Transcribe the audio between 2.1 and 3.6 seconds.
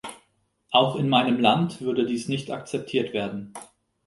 nicht akzeptiert werden.